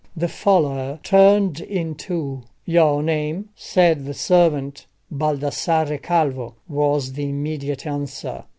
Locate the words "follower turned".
0.27-1.59